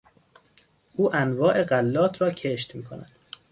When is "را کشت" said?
2.21-2.75